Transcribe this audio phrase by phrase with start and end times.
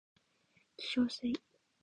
[0.03, 1.39] 化粧水 ｓ